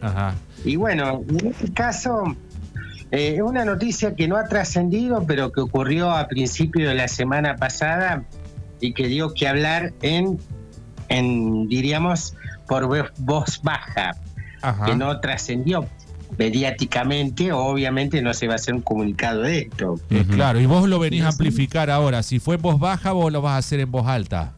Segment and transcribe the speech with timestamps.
[0.00, 0.34] Ajá.
[0.64, 2.36] Y bueno, en este caso
[3.10, 7.08] eh, es una noticia que no ha trascendido, pero que ocurrió a principio de la
[7.08, 8.24] semana pasada
[8.80, 10.38] y que dio que hablar en,
[11.08, 12.34] en diríamos,
[12.66, 14.16] por voz baja,
[14.62, 14.84] Ajá.
[14.86, 15.86] que no trascendió
[16.38, 19.98] mediáticamente, obviamente no se va a hacer un comunicado de esto.
[20.10, 20.24] Eh.
[20.28, 22.22] Claro, y vos lo venís a amplificar ahora.
[22.22, 24.55] Si fue en voz baja, vos lo vas a hacer en voz alta.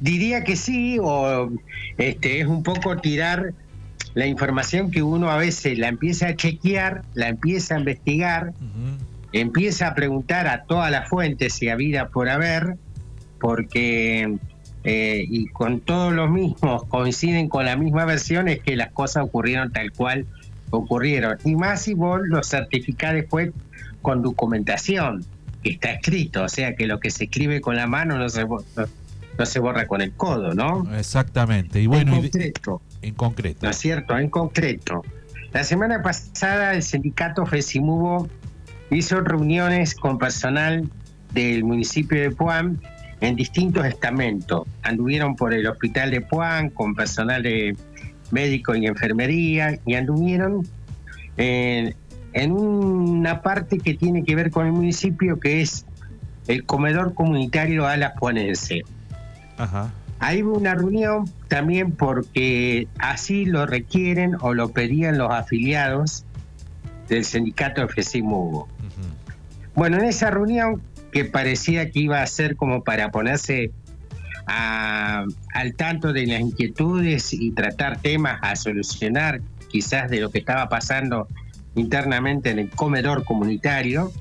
[0.00, 1.50] Diría que sí, o
[1.98, 3.54] este es un poco tirar
[4.14, 8.52] la información que uno a veces la empieza a chequear, la empieza a investigar,
[9.32, 12.76] empieza a preguntar a todas las fuentes si habida por haber,
[13.40, 14.38] porque
[14.84, 19.24] eh, y con todos los mismos coinciden con la misma versión es que las cosas
[19.24, 20.26] ocurrieron tal cual
[20.70, 21.38] ocurrieron.
[21.44, 23.50] Y más si vos lo certificás después
[24.00, 25.24] con documentación,
[25.62, 28.44] que está escrito, o sea que lo que se escribe con la mano no se,
[28.44, 28.58] no,
[29.38, 30.86] no se borra con el codo, ¿no?
[30.96, 31.80] Exactamente.
[31.80, 32.82] Y bueno, en concreto.
[33.02, 33.58] en concreto.
[33.62, 34.18] ¿no es cierto?
[34.18, 35.02] En concreto,
[35.52, 38.28] la semana pasada el sindicato FESIMUBO
[38.90, 40.88] hizo reuniones con personal
[41.32, 42.80] del municipio de Puan
[43.20, 44.66] en distintos estamentos.
[44.82, 47.76] Anduvieron por el hospital de Puan con personal de
[48.30, 50.66] médico y enfermería y anduvieron
[51.36, 51.94] en,
[52.32, 55.86] en una parte que tiene que ver con el municipio que es
[56.48, 58.82] el comedor comunitario Alas Puanense.
[59.58, 59.90] Ajá.
[60.20, 66.24] Hubo una reunión también porque así lo requieren o lo pedían los afiliados
[67.08, 68.68] del sindicato FC Mugo.
[68.78, 69.06] Ujú.
[69.74, 70.80] Bueno, en esa reunión
[71.12, 73.70] que parecía que iba a ser como para ponerse
[74.46, 80.38] a- al tanto de las inquietudes y tratar temas a solucionar quizás de lo que
[80.38, 81.28] estaba pasando
[81.74, 84.12] internamente en el comedor comunitario,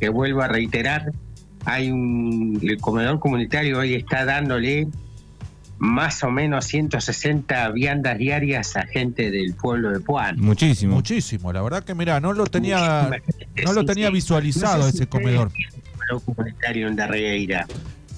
[0.00, 1.12] que vuelvo a reiterar,
[1.64, 4.86] hay un, el comedor comunitario hoy está dándole
[5.78, 10.38] más o menos 160 viandas diarias a gente del pueblo de Puan.
[10.40, 10.94] Muchísimo.
[10.94, 11.52] Muchísimo.
[11.52, 13.10] La verdad que, mira, no lo tenía,
[13.64, 15.50] no lo tenía visualizado No sé si ese comedor.
[16.24, 17.66] comunitario en Darreira.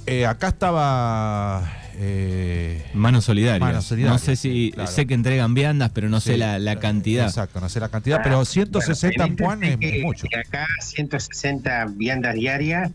[0.06, 1.62] Eh, acá estaba.
[1.97, 3.60] eh, Manos solidarias.
[3.60, 4.71] Manos solidarias, No sé si.
[4.72, 4.91] claro.
[4.91, 7.26] Sé que entregan viandas, pero no sé la, la cantidad.
[7.26, 10.26] Exacto, no sé la cantidad, pero 160 en Bueno, Puan es, que- es mucho.
[10.47, 12.92] acá 160 viandas diarias.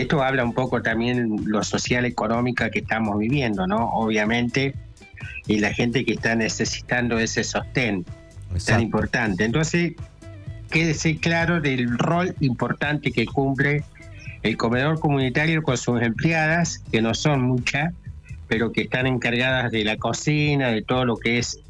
[0.00, 3.90] Esto habla un poco también lo social económica que estamos viviendo, ¿no?
[3.90, 4.74] Obviamente,
[5.46, 8.82] y la gente que está necesitando ese sostén tan Exacto.
[8.82, 9.44] importante.
[9.44, 9.92] Entonces,
[10.70, 13.84] quédese claro del rol importante que cumple
[14.42, 17.92] el comedor comunitario con sus empleadas, que no son muchas,
[18.48, 21.60] pero que están encargadas de la cocina, de todo lo que es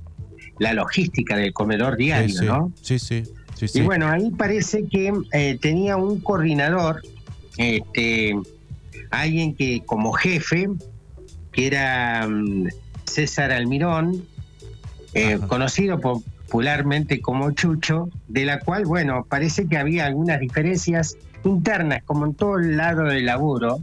[0.59, 2.73] la logística del comedor diario, sí, sí, ¿no?
[2.81, 3.23] sí, sí,
[3.55, 3.79] sí, sí.
[3.79, 7.03] Y bueno, ahí parece que eh, tenía un coordinador,
[7.59, 8.35] este,
[9.11, 10.69] alguien que como jefe,
[11.53, 12.69] que era mm,
[13.05, 14.25] César Almirón,
[15.15, 22.03] eh, conocido popularmente como Chucho, de la cual, bueno, parece que había algunas diferencias internas,
[22.05, 23.79] como en todo el lado del laburo.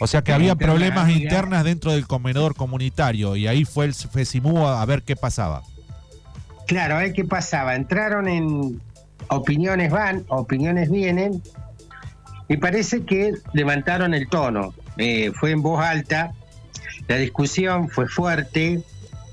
[0.00, 3.94] o sea que había problemas había- internas dentro del comedor comunitario y ahí fue el
[3.94, 5.62] FESIMU a ver qué pasaba.
[6.66, 7.74] Claro, a ver qué pasaba.
[7.76, 8.80] Entraron en
[9.28, 11.42] opiniones van, opiniones vienen,
[12.48, 14.74] y parece que levantaron el tono.
[14.98, 16.32] Eh, fue en voz alta,
[17.08, 18.82] la discusión fue fuerte,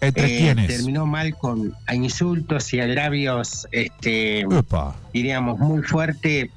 [0.01, 0.67] ¿Entre eh, quiénes?
[0.67, 4.45] terminó mal con insultos y agravios, este,
[5.13, 6.51] diríamos, muy fuerte,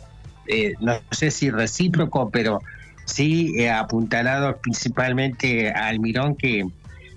[0.46, 2.60] eh, no sé si recíproco, pero
[3.04, 6.64] sí eh, apuntalados principalmente a Almirón, que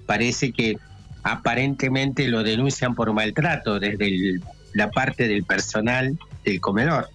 [0.08, 0.78] parece que
[1.24, 4.44] aparentemente lo denuncian por maltrato desde el-
[4.74, 7.10] la parte del personal del comedor.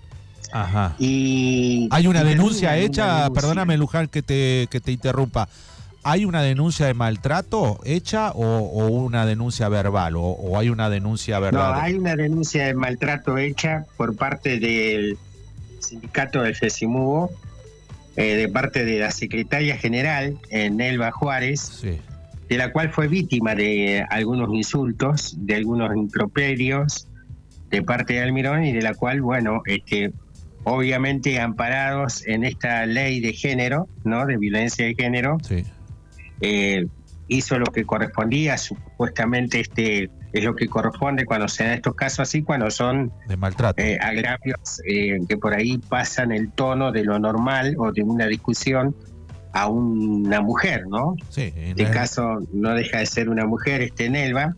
[0.53, 0.95] Ajá.
[0.99, 3.05] Y ¿Hay una y denuncia hecha?
[3.05, 3.35] una denuncia.
[3.35, 5.49] Perdóname, Luján, que te, que te interrumpa.
[6.03, 10.17] ¿Hay una denuncia de maltrato hecha o, o una denuncia verbal?
[10.17, 11.79] O, o hay una denuncia No, verdad?
[11.81, 15.19] hay una denuncia de maltrato hecha por parte del
[15.81, 17.31] sindicato del FESIMUBO,
[18.17, 21.99] eh, de parte de la secretaria general, eh, Nelva Juárez, Sí.
[22.49, 27.07] de la cual fue víctima de algunos insultos, de algunos improperios
[27.71, 30.13] de parte de Almirón y de la cual, bueno, este,
[30.65, 34.27] obviamente amparados en esta ley de género, ¿no?
[34.27, 35.65] De violencia de género, Sí.
[36.41, 36.87] eh,
[37.29, 42.21] hizo lo que correspondía, supuestamente este es lo que corresponde cuando se dan estos casos
[42.21, 43.81] así, cuando son De maltrato.
[43.83, 48.27] eh, agravios eh, que por ahí pasan el tono de lo normal o de una
[48.27, 48.95] discusión
[49.53, 51.17] a una mujer, ¿no?
[51.31, 51.53] sí.
[51.57, 54.55] en este caso no deja de ser una mujer, este Nelva,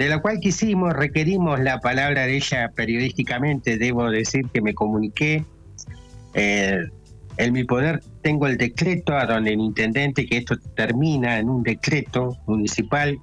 [0.00, 5.44] de la cual quisimos, requerimos la palabra de ella periodísticamente, debo decir que me comuniqué.
[6.32, 6.78] Eh,
[7.36, 11.62] en mi poder tengo el decreto a donde el intendente, que esto termina en un
[11.62, 13.18] decreto municipal,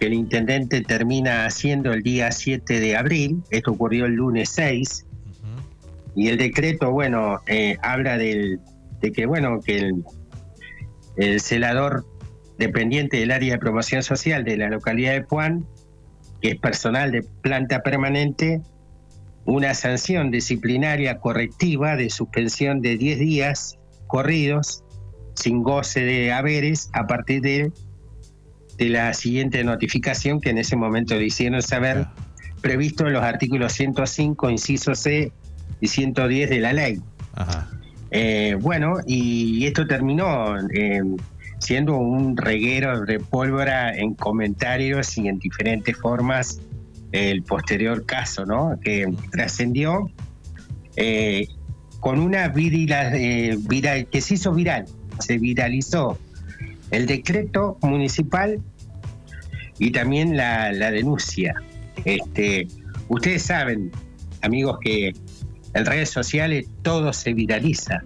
[0.00, 5.06] que el intendente termina haciendo el día 7 de abril, esto ocurrió el lunes 6,
[6.16, 8.58] y el decreto, bueno, eh, habla del,
[9.00, 10.04] de que, bueno, que el,
[11.18, 12.04] el celador
[12.58, 15.64] dependiente del área de promoción social de la localidad de Puan,
[16.44, 18.60] que es personal de planta permanente,
[19.46, 24.84] una sanción disciplinaria correctiva de suspensión de 10 días corridos
[25.36, 27.72] sin goce de haberes a partir de,
[28.76, 32.08] de la siguiente notificación que en ese momento le hicieron saber,
[32.60, 35.32] previsto en los artículos 105, inciso C
[35.80, 37.00] y 110 de la ley.
[38.10, 41.00] Eh, bueno, y esto terminó eh,
[41.64, 46.60] siendo un reguero de pólvora en comentarios y en diferentes formas
[47.10, 48.78] el posterior caso, ¿no?
[48.82, 50.10] Que trascendió
[50.96, 51.48] eh,
[52.00, 53.12] con una viral,
[54.10, 54.84] que se hizo viral,
[55.20, 56.18] se viralizó
[56.90, 58.60] el decreto municipal
[59.78, 61.54] y también la, denuncia.
[62.04, 62.68] Este,
[63.08, 63.90] ustedes saben,
[64.42, 65.14] amigos, que
[65.72, 68.02] en redes sociales todo se viraliza.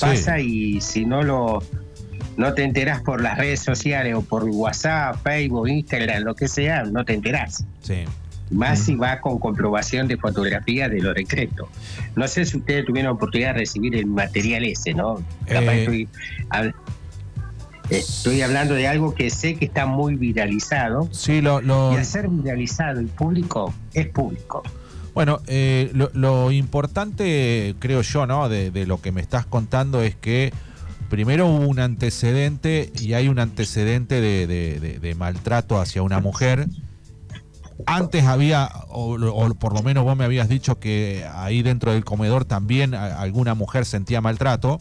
[0.00, 1.62] Pasa y si no lo
[2.36, 6.84] no te enterás por las redes sociales o por WhatsApp, Facebook, Instagram, lo que sea,
[6.84, 7.64] no te enterás.
[7.82, 8.04] Sí.
[8.50, 11.68] Más si va con comprobación de fotografía de los decretos.
[12.14, 15.22] No sé si ustedes tuvieron oportunidad de recibir el material ese, ¿no?
[15.46, 16.06] Eh.
[17.90, 21.08] estoy, hablando de algo que sé que está muy viralizado.
[21.12, 21.92] Sí, lo, lo...
[21.94, 24.62] Y hacer viralizado el público es público.
[25.14, 28.48] Bueno, eh, lo, importante, creo yo, ¿no?
[28.48, 30.52] De, de, lo que me estás contando es que
[31.08, 36.66] primero hubo un antecedente y hay un antecedente de, maltrato hacia una mujer.
[37.86, 42.44] Antes había, o, por lo menos vos me habías dicho que ahí dentro del comedor
[42.44, 44.78] también alguna mujer sentía maltrato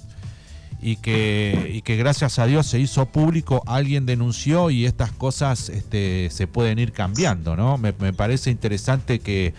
[0.80, 5.70] y que, y que gracias a Dios se hizo público, alguien denunció y estas cosas
[5.70, 7.78] este, se pueden ir cambiando, ¿no?
[7.78, 9.54] Me, parece interesante que,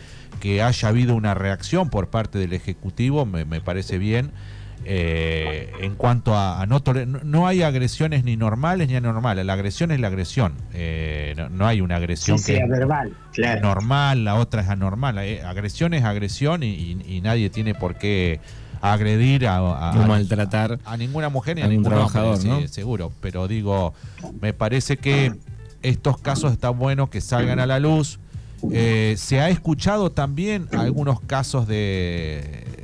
[0.63, 4.33] haya habido una reacción por parte del Ejecutivo, me, me parece bien
[4.87, 6.83] eh, en cuanto a, no,
[7.23, 11.81] no hay agresiones ni normales ni anormales, la agresión es la agresión, eh, no, hay
[11.81, 16.63] una agresión que sea verbal, es normal, la otra es anormal, eh, agresión es agresión
[16.63, 18.41] y, nadie tiene por qué
[18.83, 23.95] agredir a, maltratar a, ninguna mujer ni a, ningún trabajador, seguro, pero digo,
[24.43, 25.33] me parece que
[25.81, 28.19] estos casos están buenos que salgan a la luz.
[28.71, 32.84] se ha escuchado también algunos casos de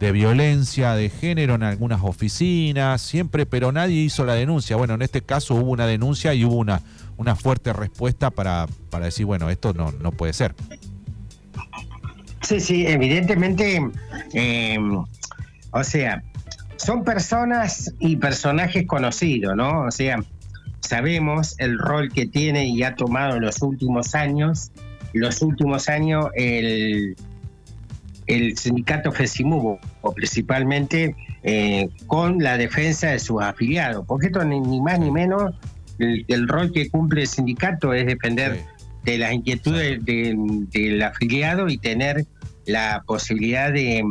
[0.00, 4.76] de violencia de género en algunas oficinas, siempre, pero nadie hizo la denuncia.
[4.76, 6.82] Bueno, en este caso hubo una denuncia y hubo una,
[7.16, 10.54] una fuerte respuesta para, para decir, bueno, esto no, no puede ser.
[12.42, 13.80] Sí, sí, evidentemente,
[14.34, 14.78] eh,
[15.70, 16.22] o sea,
[16.76, 19.82] son personas y personajes conocidos, ¿no?
[19.82, 20.22] O sea,
[20.80, 24.70] sabemos el rol que tiene y ha tomado en los últimos años,
[25.12, 27.16] los últimos años el
[28.26, 29.78] el sindicato FESIMUBO,
[30.14, 35.54] principalmente eh, con la defensa de sus afiliados, porque esto ni, más ni menos
[35.98, 38.60] el, rol que cumple el sindicato es defender
[39.04, 42.26] de las inquietudes del afiliado y tener
[42.66, 44.02] la posibilidad de,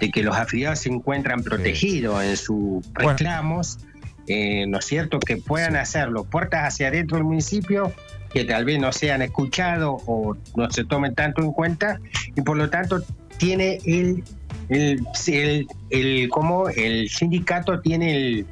[0.00, 3.78] de, que los afiliados se encuentran protegidos en sus reclamos,
[4.26, 5.20] eh, ¿no es cierto?
[5.20, 7.92] Que puedan hacerlo puertas hacia adentro del municipio
[8.34, 12.00] que tal vez no sean escuchados o no se tomen tanto en cuenta
[12.34, 13.00] y por lo tanto
[13.38, 14.24] tiene el,
[14.68, 18.46] el, el, como el sindicato tiene el,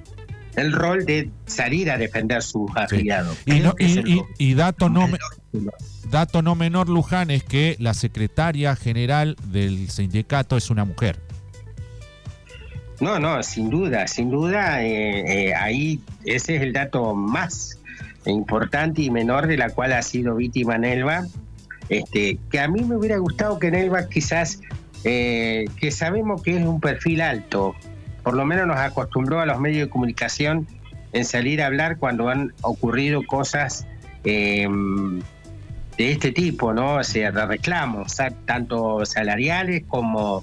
[0.54, 3.36] el rol de salir a defender sus afiliados.
[4.38, 5.08] Y, dato no
[6.10, 11.18] dato no menor, Luján, es que la secretaria general del sindicato es una mujer.
[13.00, 17.81] No, no, sin duda, sin duda, eh, eh, ahí ese es el dato más
[18.30, 21.26] importante y menor de la cual ha sido víctima Nelva.
[21.88, 24.60] Este, que a mí me hubiera gustado que Nelva quizás,
[25.04, 27.74] eh, que sabemos que es un perfil alto,
[28.22, 30.66] por lo menos nos acostumbró a los medios de comunicación
[31.12, 33.86] en salir a hablar cuando han ocurrido cosas
[34.24, 35.20] em,
[35.98, 36.96] de este tipo, ¿no?
[36.96, 40.42] O sea, de reclamos, tanto salariales como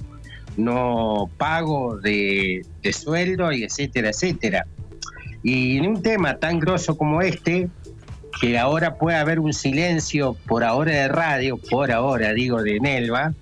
[0.57, 4.65] no pago de, de sueldo y etcétera, etcétera.
[5.43, 7.69] Y en un tema tan grosso como este,
[8.41, 13.33] que ahora puede haber un silencio por ahora de radio, por ahora digo de Nelva,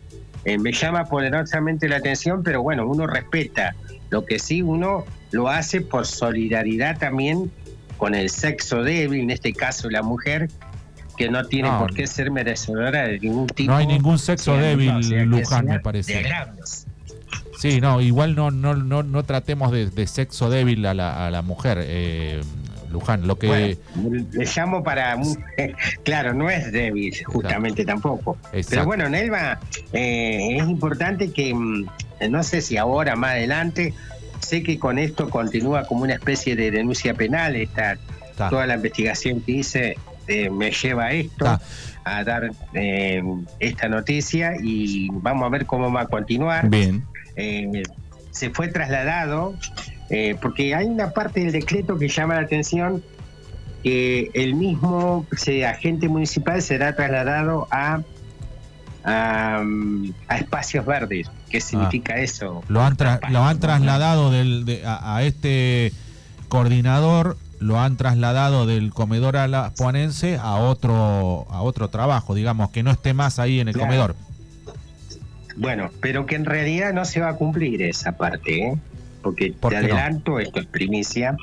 [0.46, 3.76] eh, me llama poderosamente la atención, pero bueno, uno respeta.
[4.10, 7.52] Lo que sí uno lo hace por solidaridad también
[7.98, 10.50] con el sexo débil, en este caso la mujer,
[11.18, 13.72] que no tiene por qué ser merecedora de ningún tipo.
[13.72, 16.24] No hay ningún sexo débil, Luján, me parece.
[17.58, 21.42] Sí, no, igual no, no, no, no tratemos de, sexo débil a la, a la
[21.42, 21.80] mujer.
[21.82, 22.42] Eh,
[22.92, 23.28] Luján.
[23.28, 23.78] Lo que.
[24.32, 25.18] le llamo para.
[26.04, 28.38] claro, no es débil, justamente tampoco.
[28.70, 29.60] Pero bueno, Nelva,
[29.94, 31.54] eh, es importante que.
[31.54, 31.86] Mm,
[32.30, 33.94] no sé si ahora, más adelante,
[34.40, 37.56] sé que con esto continúa como una especie de denuncia penal.
[37.56, 37.98] Esta,
[38.50, 39.98] Toda la investigación que hice
[40.28, 41.60] eh, me lleva a esto,
[42.04, 43.24] a dar eh,
[43.60, 46.70] esta noticia y vamos a ver cómo va a continuar.
[46.70, 47.04] Bien.
[48.32, 49.56] Se fue trasladado
[50.10, 53.04] eh, porque hay una parte del decreto que llama la atención
[53.84, 55.26] que el mismo
[55.66, 58.02] agente municipal será trasladado a,
[59.04, 59.64] a,
[60.38, 61.30] espacios verdes.
[61.50, 62.20] ¿Qué significa ah.
[62.20, 62.64] eso?
[62.68, 62.98] Lo han,
[63.30, 65.94] lo han trasladado del, a, este
[66.48, 72.70] coordinador, lo han trasladado del comedor a la ponense a otro, a otro trabajo, digamos,
[72.72, 74.16] que no esté más ahí en el comedor.
[75.58, 78.78] Bueno, pero que en realidad no se va a cumplir esa parte, ¿eh?
[79.22, 81.36] porque te adelanto, esto es primicia,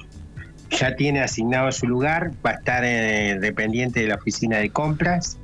[0.70, 5.36] ya tiene asignado su lugar, va a estar eh, dependiente de la oficina de compras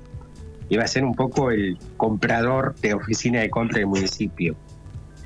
[0.68, 4.56] y va a ser un poco el comprador de oficina de compras del municipio.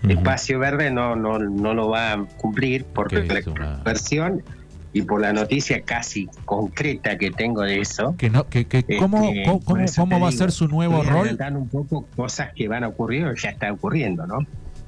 [0.08, 4.42] Espacio Verde no, no, no lo va a cumplir por la versión
[4.94, 8.14] y por la noticia casi concreta que tengo de eso.
[8.16, 11.36] Que no, que, que ¿Cómo, este, cómo, cómo va a ser su nuevo rol?
[11.56, 14.38] un poco cosas que van a ocurrir o ya está ocurriendo, ¿no?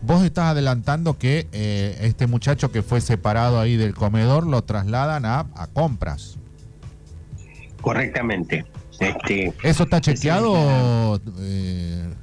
[0.02, 5.24] Vos estás adelantando que eh, este muchacho que fue separado ahí del comedor lo trasladan
[5.24, 6.38] a, compras.
[7.80, 8.64] Correctamente.
[9.00, 11.20] Este, ¿Eso está chequeado?
[11.40, 12.14] Eh,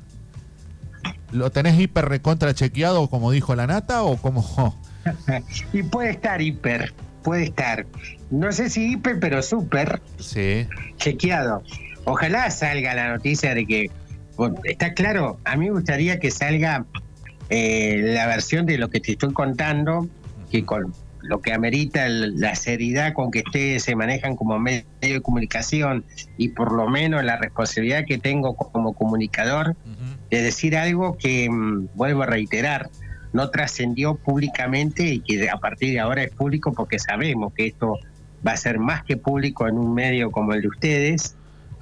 [1.34, 4.80] ¿Lo tenés hiper recontra chequeado como dijo la nata o como...
[5.74, 7.86] y puede estar hiper, puede estar.
[8.30, 10.68] No sé si hiper, pero súper sí.
[10.98, 11.64] chequeado.
[12.06, 13.92] Ojalá salga la noticia de que...
[14.66, 16.86] está claro, a mí me gustaría que salga
[17.50, 20.08] eh, la versión de lo que te estoy contando,
[20.52, 25.22] que con lo que amerita la seriedad con que ustedes se manejan como medio de
[25.22, 26.04] comunicación
[26.38, 29.76] y por lo menos la responsabilidad que tengo como comunicador
[30.30, 32.90] de decir algo que, mm, vuelvo a reiterar,
[33.34, 37.98] no trascendió públicamente y que a partir de ahora es público porque sabemos que esto
[38.46, 41.36] va a ser más que público en un medio como el de ustedes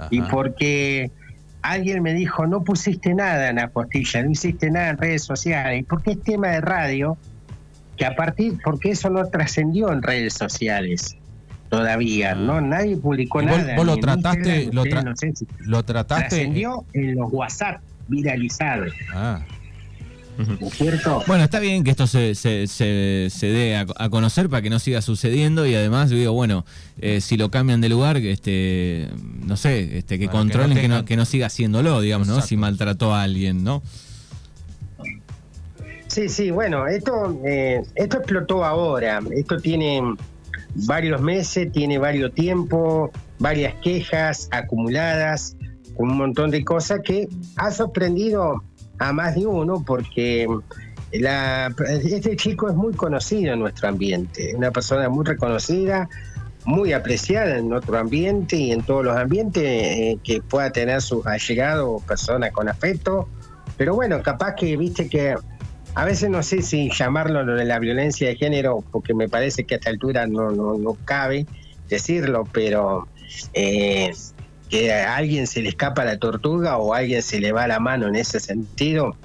[0.09, 1.11] y porque
[1.61, 6.11] alguien me dijo, no pusiste nada en Apostilla, no hiciste nada en redes sociales, porque
[6.11, 7.17] es tema de radio,
[7.97, 11.15] que a partir, porque eso no trascendió en redes sociales
[11.69, 12.55] todavía, ¿no?
[12.55, 12.61] Ah.
[12.61, 13.75] Nadie publicó nada.
[13.75, 16.27] Vos lo trataste, lo, lo trataste.
[16.27, 18.91] Trascendió en los WhatsApp viralizados.
[19.13, 19.41] Ah.
[20.71, 21.23] Cierto?
[21.27, 25.01] Bueno, está bien que esto se, se, se, dé a, conocer para que no siga
[25.01, 26.65] sucediendo y además digo, bueno,
[26.99, 29.09] eh, si lo cambian de lugar, este,
[29.45, 32.41] no sé, este, que controlen que no, que no, siga haciéndolo, digamos, ¿no?
[32.41, 33.81] Si maltrató a alguien, ¿no?
[36.07, 40.01] Sí, sí, bueno, esto, eh, esto explotó ahora, esto tiene
[40.75, 45.55] varios meses, tiene varios tiempos, varias quejas acumuladas,
[45.95, 48.63] un montón de cosas que ha sorprendido
[49.01, 50.47] a más de uno porque
[51.11, 56.07] la, este chico es muy conocido en nuestro ambiente, una persona muy reconocida,
[56.65, 61.25] muy apreciada en nuestro ambiente y en todos los ambientes eh, que pueda tener sus
[61.25, 63.27] allegados, personas con afecto.
[63.75, 65.35] Pero bueno, capaz que viste que
[65.95, 69.73] a veces no sé si llamarlo de la violencia de género, porque me parece que
[69.73, 71.47] a esta altura no, no, no cabe
[71.89, 73.07] decirlo, pero
[73.53, 74.11] eh,
[74.71, 77.79] que a alguien se le escapa la tortuga o a alguien se le va la
[77.79, 79.17] mano en ese sentido,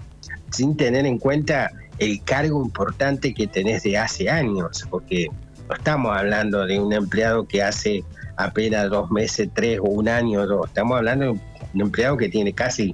[0.50, 5.28] sin tener en cuenta el cargo importante que tenés de hace años, porque
[5.68, 8.02] no estamos hablando de un empleado que hace
[8.36, 12.52] apenas dos meses, tres o un año, dos, estamos hablando de un empleado que tiene
[12.52, 12.92] casi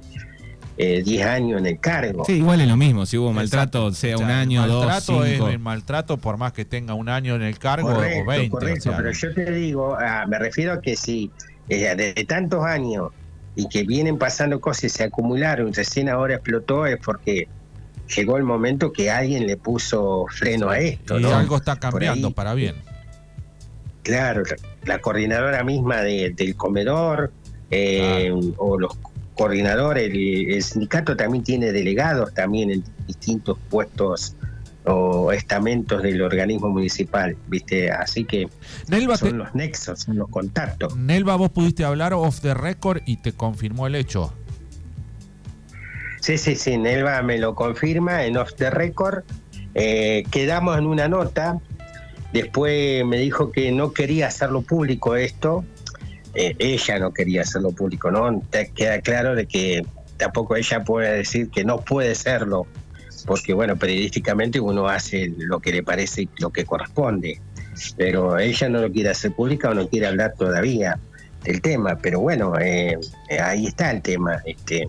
[0.77, 2.23] eh, 10 años en el cargo.
[2.25, 5.25] Sí, igual es lo mismo, si hubo maltrato, sea un año, dos, cinco.
[5.25, 8.49] Es el maltrato por más que tenga un año en el cargo o 20.
[8.49, 11.31] Correcto, pero yo te digo, ah, me refiero a que si
[11.69, 13.11] eh, de tantos años
[13.55, 17.47] y que vienen pasando cosas y se acumularon, recién ahora explotó, es porque
[18.15, 21.19] llegó el momento que alguien le puso freno a esto.
[21.19, 22.75] Y algo está cambiando para bien.
[24.03, 24.43] Claro,
[24.83, 27.31] la coordinadora misma del comedor
[27.71, 28.97] eh, o los
[29.33, 34.35] coordinadores, el, sindicato también tiene delegados también en distintos puestos
[34.85, 37.91] o estamentos del organismo municipal, ¿viste?
[37.91, 38.49] Así que
[39.17, 40.95] son los nexos, son los contactos.
[40.95, 44.33] Nelva, vos pudiste hablar off the record y te confirmó el hecho.
[46.19, 49.23] Sí, sí, sí, Nelva me lo confirma en off the record.
[49.75, 51.59] Eh, quedamos en una nota,
[52.31, 55.65] después me dijo que no quería hacerlo público esto,
[56.35, 58.41] eh, ella no quería hacerlo público, ¿no?
[58.49, 59.85] Te queda claro de que
[60.17, 62.67] tampoco ella puede decir que no puede serlo
[63.25, 67.39] porque bueno, periodísticamente uno hace lo que le parece lo que corresponde.
[67.97, 70.99] pero ella no lo quiere hacer pública o no quiere hablar todavía
[71.43, 72.97] del tema, pero bueno, eh,
[73.41, 74.41] ahí está el tema.
[74.45, 74.87] Este,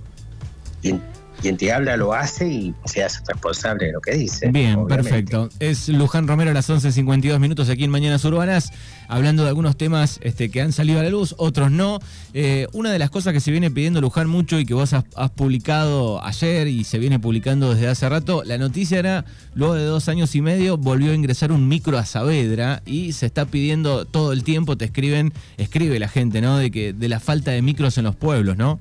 [1.40, 4.50] quien te habla lo hace y se hace responsable de lo que dice.
[4.50, 5.48] Bien, perfecto.
[5.58, 8.72] Es Luján Romero a las 11.52 minutos aquí en Mañanas Urbanas,
[9.08, 11.98] hablando de algunos temas este, que han salido a la luz, otros no.
[12.32, 15.04] Eh, una de las cosas que se viene pidiendo Luján mucho y que vos has,
[15.34, 19.24] publicado ayer y se viene publicando desde hace rato, la noticia era,
[19.54, 23.26] luego de dos años y medio, volvió a ingresar un micro a Saavedra y se
[23.26, 26.58] está pidiendo todo el tiempo, te escriben, escribe la gente, ¿no?
[26.58, 28.78] De que de la falta de micros en los pueblos, ¿no?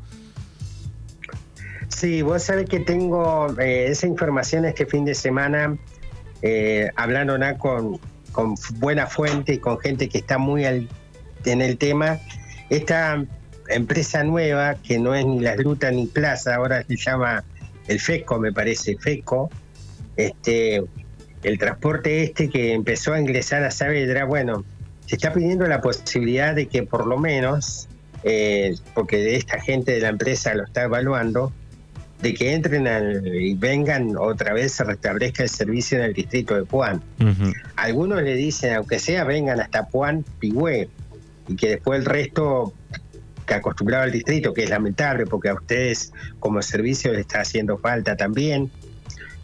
[1.95, 5.77] Sí, vos sabés que tengo eh, esa información este fin de semana,
[6.41, 8.00] eh, hablando con,
[8.31, 12.19] con buena fuente y con gente que está muy en el tema.
[12.69, 13.23] Esta
[13.69, 17.43] empresa nueva, que no es ni Las Lutas ni Plaza, ahora se llama
[17.88, 19.50] el FECO, me parece, FECO,
[20.17, 20.83] este,
[21.43, 24.65] el transporte este que empezó a ingresar a Saavedra, bueno,
[25.05, 27.88] se está pidiendo la posibilidad de que por lo menos,
[28.23, 31.53] eh, porque esta gente de la empresa lo está evaluando,
[32.24, 32.88] de que entren
[33.25, 37.01] y vengan otra vez, se restablezca el servicio en el distrito de Puan.
[37.75, 40.88] Algunos le dicen, aunque sea, vengan hasta Puan, Pigüé,
[41.50, 42.74] y que después el resto
[43.46, 47.77] que acostumbrado al distrito, que es lamentable porque a ustedes como servicio les está haciendo
[47.77, 48.72] falta también,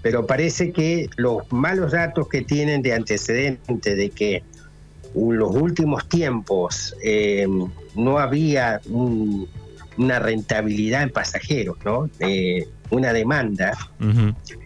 [0.01, 4.43] pero parece que los malos datos que tienen de antecedente de que
[5.13, 7.45] en los últimos tiempos eh,
[7.93, 9.49] no había un,
[9.99, 12.09] una rentabilidad en pasajeros, ¿no?
[12.19, 13.77] Eh, una demanda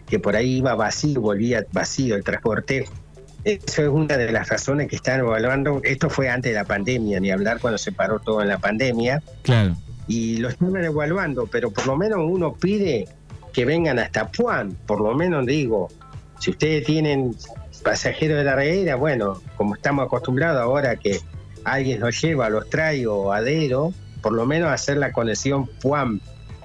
[0.06, 2.86] que por ahí iba vacío, volvía vacío el transporte.
[3.42, 5.80] Eso es una de las razones que están evaluando.
[5.82, 9.22] Esto fue antes de la pandemia, ni hablar cuando se paró todo en la pandemia.
[9.42, 9.76] Claro.
[10.06, 13.06] Y lo están evaluando, pero por lo menos uno pide
[13.52, 15.88] que vengan hasta Puan, por lo menos digo,
[16.38, 17.34] si ustedes tienen
[17.82, 21.20] pasajeros de la reguera, bueno, como estamos acostumbrados ahora que
[21.64, 23.92] alguien los lleva, los trae o adero,
[24.24, 26.18] por lo menos hacer la conexión Puan,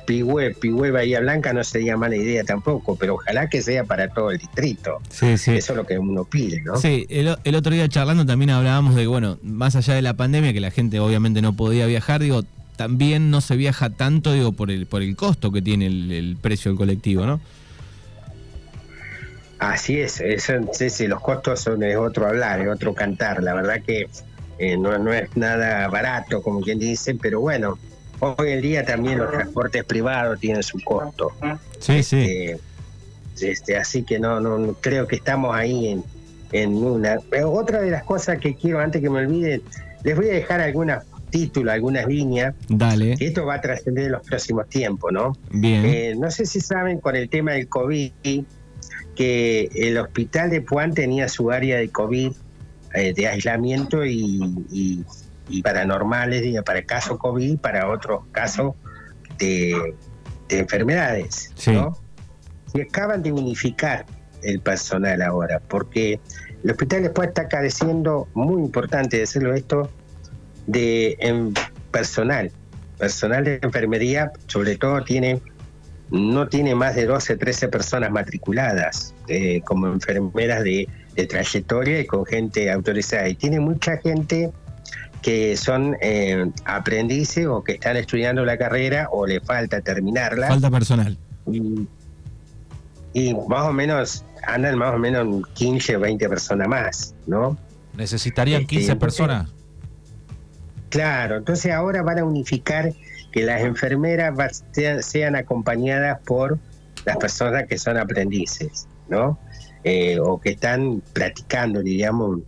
[0.06, 4.32] Pigüe, Pigüe, Bahía Blanca no sería mala idea tampoco, pero ojalá que sea para todo
[4.32, 5.02] el distrito.
[5.10, 5.52] Sí, sí.
[5.52, 6.78] Eso es lo que uno pide, ¿no?
[6.78, 10.62] Sí, el, otro día charlando también hablábamos de, bueno, más allá de la pandemia, que
[10.62, 12.43] la gente obviamente no podía viajar, digo,
[12.78, 16.72] también no se viaja tanto, digo, por el, por el costo que tiene el, precio
[16.72, 17.41] del colectivo, ¿no?
[19.60, 23.43] Así es, eso, sí, sí, los costos son es otro hablar, es otro cantar.
[23.43, 24.08] La verdad que
[24.60, 27.80] eh, no, no es nada barato, como quien dice, pero bueno,
[28.19, 31.32] hoy en día también los transportes privados tienen su costo.
[31.80, 32.17] Sí, sí.
[32.19, 32.60] Este,
[33.41, 36.04] este, así que no, no creo que estamos ahí en,
[36.52, 37.19] en una.
[37.30, 39.62] Pero otra de las cosas que quiero, antes que me olvide,
[40.04, 42.54] les voy a dejar algunos títulos, algunas líneas.
[42.67, 43.15] Dale.
[43.15, 45.38] Que esto va a trascender en los próximos tiempos, ¿no?
[45.52, 45.86] Bien.
[45.86, 48.12] Eh, no sé si saben con el tema del COVID
[49.15, 52.32] que el hospital de Puan tenía su área de COVID
[52.93, 55.06] eh, de aislamiento y,
[55.63, 58.75] paranormales, para el caso COVID, para otros casos
[59.38, 59.95] de,
[60.49, 61.52] enfermedades.
[62.73, 64.06] Y acaban de unificar
[64.41, 66.19] el personal ahora, porque
[66.63, 69.89] el hospital después está careciendo, muy importante decirlo esto,
[70.67, 71.17] de
[71.91, 72.52] personal.
[72.97, 75.41] Personal de enfermería, sobre todo, tiene
[76.12, 80.88] no tiene más de 12, 13 personas matriculadas eh, como enfermeras de
[81.19, 83.28] de trayectoria y con gente autorizada.
[83.28, 84.52] Y tiene mucha gente
[85.22, 90.48] que son eh, aprendices o que están estudiando la carrera o le falta terminarla.
[90.48, 91.17] Falta personal.
[93.13, 97.58] Y, más o menos andan más o menos 15 o 20 personas más, ¿no?
[97.98, 99.50] ¿Necesitarían 15 este, personas?
[100.89, 102.93] Claro, entonces ahora van a unificar
[103.32, 104.63] que las enfermeras
[105.02, 106.58] sean acompañadas por
[107.06, 109.39] las personas que son aprendices, ¿no?
[109.84, 112.39] Eh, o que están practicando, diríamos,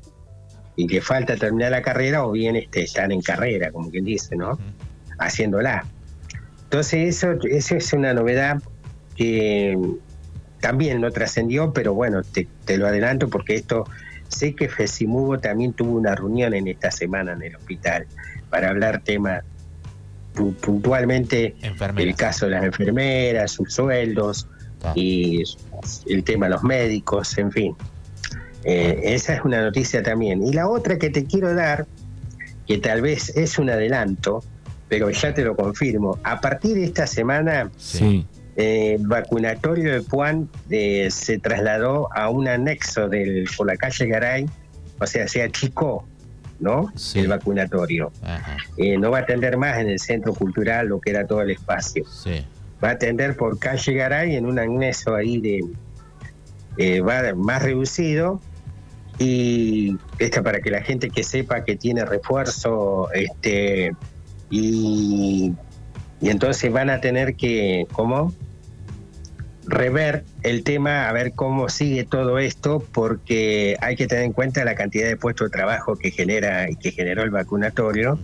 [0.76, 4.36] y que falta terminar la carrera, o bien este, están en carrera, como quien dice,
[4.36, 4.58] ¿no?
[5.20, 5.86] Haciéndola.
[6.64, 8.62] Entonces, eso, eso es una novedad
[9.16, 9.78] que
[10.62, 13.86] también no trascendió, pero bueno, te, lo adelanto porque esto,
[14.30, 18.08] sé que Fesimugo también tuvo una reunión en esta semana en el hospital
[18.50, 19.44] para hablar temas
[20.34, 21.56] puntualmente
[21.98, 24.48] el caso de las enfermeras, sus sueldos,
[24.96, 25.44] y
[26.08, 27.76] el tema de los médicos, en fin.
[28.64, 30.44] Eh, esa es una noticia también.
[30.44, 31.86] Y la otra que te quiero dar,
[32.68, 34.44] que tal vez es un adelanto,
[34.88, 40.50] pero ya te lo confirmo, a partir de esta semana, eh, el vacunatorio de Puan
[40.70, 44.46] eh, se trasladó a un anexo del, por la calle Garay,
[45.00, 46.06] o sea, se achicó,
[46.62, 46.94] ¿no?
[47.16, 48.12] El vacunatorio.
[49.00, 52.06] no va a atender más en el centro cultural lo que era todo el espacio.
[52.06, 52.46] Sí
[52.84, 55.64] va a atender por calle Garay en un anexo ahí de
[56.78, 58.42] eh, va más reducido
[59.20, 63.92] y esta para que la gente que sepa que tiene refuerzo, este,
[64.50, 65.54] y,
[66.20, 68.34] y entonces van a tener que, ¿cómo?
[69.66, 74.66] Rever el tema, a ver cómo sigue todo esto, porque hay que tener en cuenta
[74.66, 78.20] la cantidad de puestos de trabajo que genera y que generó el vacunatorio.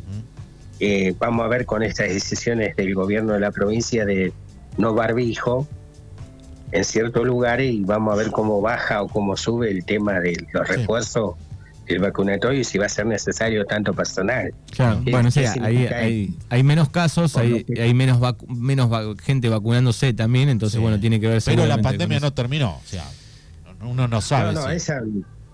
[0.80, 4.32] Eh, vamos a ver con estas decisiones del gobierno de la provincia de
[4.78, 5.67] no barbijo
[6.71, 10.45] en ciertos lugares y vamos a ver cómo baja o cómo sube el tema de
[10.52, 11.36] los refuerzos
[11.88, 14.54] el vacunatorio y si va a ser necesario tanto personal.
[14.71, 18.89] Claro, bueno, sí, hay, hay, menos casos, hay, hay menos menos
[19.21, 23.06] gente vacunándose también, entonces bueno, tiene que ver Pero la pandemia no terminó, o sea,
[23.82, 24.54] uno no sabe.
[24.54, 25.02] No, no, esa,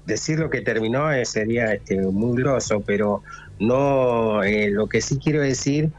[0.05, 3.23] decir lo que terminó eh, sería este, muy groso, pero
[3.59, 5.91] no, eh, lo que sí quiero decir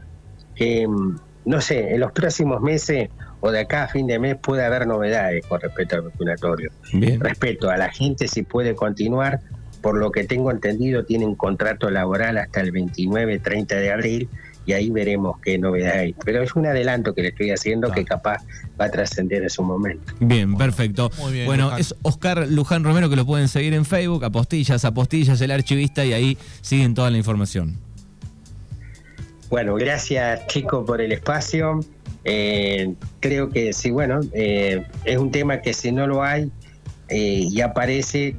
[0.55, 3.09] que, mm, no sé, en los próximos meses
[3.41, 6.71] o de acá a fin de mes puede haber novedades con respecto al vacunatorio.
[6.93, 7.19] Bien.
[7.19, 9.39] Respeto a la gente si puede continuar,
[9.85, 14.29] por lo que tengo entendido, tienen contrato laboral hasta el 29-30 de abril
[14.65, 16.15] y ahí veremos qué novedad hay.
[16.25, 18.43] Pero es un adelanto que le estoy haciendo que capaz
[18.81, 20.11] va a trascender en su momento.
[20.19, 21.11] Bien, perfecto.
[21.45, 26.03] bueno, es Oscar Luján Romero que lo pueden seguir en Facebook, Apostillas, Apostillas, el archivista,
[26.03, 27.77] y ahí siguen toda la información.
[29.51, 31.81] Bueno, gracias chicos por el espacio.
[32.23, 36.49] Eh, creo que sí, bueno, eh, es un tema que si no lo hay
[37.07, 38.35] eh, y aparece,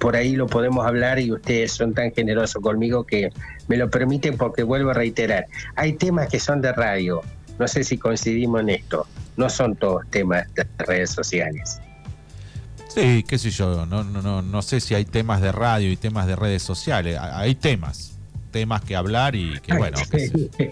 [0.00, 3.30] por ahí lo podemos hablar y ustedes son tan generosos conmigo que
[3.68, 7.20] me lo permiten porque vuelvo a reiterar, hay temas que son de radio,
[7.58, 11.78] no sé si coincidimos en esto, no son todos temas de redes sociales.
[12.88, 15.96] Sí, qué sé yo, no, no, no, no sé si hay temas de radio y
[15.96, 18.16] temas de redes sociales, hay temas,
[18.50, 19.98] temas que hablar y que bueno.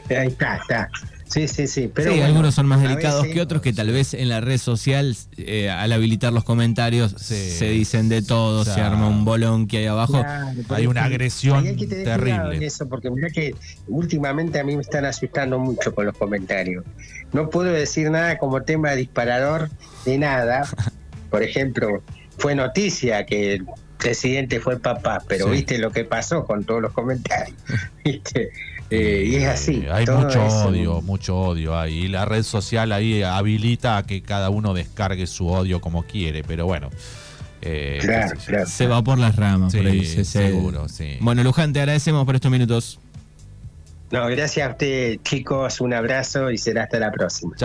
[0.08, 0.90] Ahí está, está.
[1.28, 1.90] Sí, sí, sí.
[1.92, 5.14] Pero sí, algunos son más delicados que otros que tal vez en la red social,
[5.36, 9.86] eh, al habilitar los comentarios, se dicen de todo, se arma un bolón que hay
[9.86, 10.24] abajo.
[10.70, 12.64] hay una agresión hay que terrible.
[12.64, 13.54] eso, porque mira que
[13.88, 16.84] últimamente a mí me están asustando mucho con los comentarios.
[17.32, 19.68] No puedo decir nada como tema disparador
[20.04, 20.66] de nada.
[21.30, 22.02] Por ejemplo,
[22.38, 23.66] fue noticia que el
[23.98, 27.58] presidente fue el papá, pero viste lo que pasó con todos los comentarios.
[28.04, 28.50] ¿Viste?
[28.90, 29.87] Eh, y es así.
[29.90, 32.05] hay mucho odio, mucho odio ahí.
[32.05, 36.42] Y la red social ahí habilita a que cada uno descargue su odio como quiere,
[36.44, 36.90] pero bueno.
[37.61, 38.01] Eh,
[38.66, 40.24] se va por las ramas, por ahí.
[40.24, 41.18] seguro, sí.
[41.20, 43.01] Bueno, Luján, te agradecemos por estos minutos.
[44.11, 45.81] No, gracias a usted, chicos.
[45.81, 47.55] Un abrazo y será hasta la próxima.